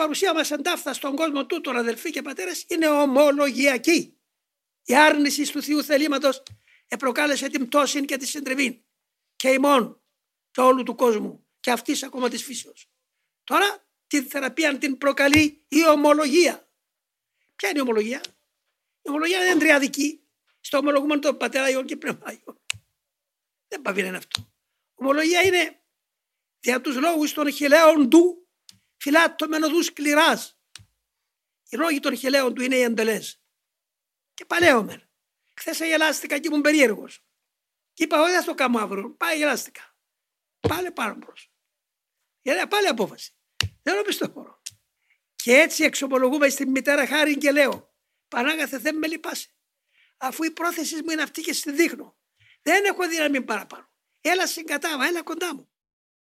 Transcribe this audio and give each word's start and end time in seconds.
παρουσία 0.00 0.34
μας 0.34 0.50
εντάφθα 0.50 0.92
στον 0.92 1.16
κόσμο 1.16 1.46
τούτον 1.46 1.76
αδελφοί 1.76 2.10
και 2.10 2.22
πατέρες 2.22 2.64
είναι 2.68 2.88
ομολογιακή. 2.88 4.18
Η 4.84 4.96
άρνηση 4.96 5.52
του 5.52 5.62
Θεού 5.62 5.84
θελήματος 5.84 6.42
επροκάλεσε 6.88 7.48
την 7.48 7.66
πτώση 7.66 8.04
και 8.04 8.16
τη 8.16 8.26
συντριβή 8.26 8.84
και 9.36 9.48
ημών 9.48 10.02
και 10.50 10.60
όλου 10.60 10.82
του 10.82 10.94
κόσμου 10.94 11.46
και 11.60 11.70
αυτής 11.70 12.02
ακόμα 12.02 12.28
της 12.28 12.44
φύσεως. 12.44 12.90
Τώρα 13.44 13.88
τη 14.06 14.22
θεραπεία 14.22 14.78
την 14.78 14.98
προκαλεί 14.98 15.64
η 15.68 15.88
ομολογία. 15.88 16.68
Ποια 17.56 17.68
είναι 17.68 17.78
η 17.78 17.82
ομολογία; 17.82 18.20
Η 19.02 19.08
ομολογία 19.08 19.38
δεν 19.38 19.50
είναι 19.50 19.60
τριαδική. 19.60 20.24
Στο 20.60 20.78
ομολογούμε 20.78 21.18
το 21.18 21.34
πατέρα 21.34 21.70
Ιωάννη 21.70 21.88
και 21.88 21.96
πνεύμα 21.96 22.26
Δεν 23.68 23.82
πάει 23.82 23.98
είναι 23.98 24.16
αυτό. 24.16 24.52
Ομολογία 24.94 25.42
είναι 25.42 25.80
δια 26.60 26.80
τους 26.80 26.96
λόγους 26.96 27.32
των 27.32 27.52
χιλέων 27.52 28.10
του 28.10 28.49
φυλάττω 29.00 29.48
με 29.48 29.58
νοδούς 29.58 29.86
σκληράς. 29.86 30.60
Οι 31.68 31.76
λόγοι 31.76 32.00
των 32.00 32.16
χιλέων 32.16 32.54
του 32.54 32.62
είναι 32.62 32.76
οι 32.76 32.82
εντελές. 32.82 33.42
Και 34.34 34.44
παλαιόμεν. 34.44 35.10
Χθες 35.56 35.78
γελάστηκα 35.78 36.38
και 36.38 36.48
ήμουν 36.48 36.60
περίεργος. 36.60 37.24
Και 37.92 38.04
είπα, 38.04 38.22
όχι, 38.22 38.32
θα 38.32 38.44
το 38.44 38.54
κάνω 38.54 38.78
αύριο. 38.78 39.10
Πάει 39.10 39.36
γελάστηκα. 39.36 39.96
Πάλι 40.60 40.90
πάνω 40.90 41.14
μπρος. 41.14 41.52
Γιατί 42.42 42.68
πάλι 42.68 42.86
απόφαση. 42.86 43.32
Δεν 43.82 43.96
το 43.96 44.02
πιστοφόρο. 44.02 44.62
Και 45.34 45.52
έτσι 45.52 45.84
εξομολογούμε 45.84 46.48
στην 46.48 46.70
μητέρα 46.70 47.06
χάρη 47.06 47.38
και 47.38 47.52
λέω, 47.52 47.94
Πανάγαθε 48.28 48.78
δεν 48.78 48.96
με 48.96 49.06
λυπάσαι. 49.06 49.54
Αφού 50.16 50.44
η 50.44 50.50
πρόθεση 50.50 50.94
μου 50.94 51.10
είναι 51.10 51.22
αυτή 51.22 51.40
και 51.40 51.52
στη 51.52 51.72
δείχνω. 51.72 52.18
Δεν 52.62 52.84
έχω 52.84 53.08
δύναμη 53.08 53.42
παραπάνω. 53.42 53.92
Έλα 54.20 54.46
συγκατάβα, 54.46 55.06
έλα 55.06 55.22
κοντά 55.22 55.54
μου. 55.54 55.72